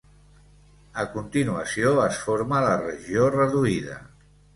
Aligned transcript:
A 1.01 1.03
continuació 1.17 1.91
es 2.05 2.17
forma 2.29 2.61
la 2.69 2.71
regió 2.79 3.29
reduïda. 3.37 3.99